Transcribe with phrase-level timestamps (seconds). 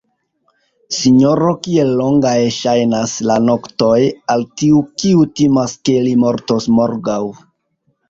[0.99, 3.93] sinjoro, kiel longaj ŝajnas la noktoj
[4.37, 7.25] al tiu, kiu timas, ke li mortos morgaŭ!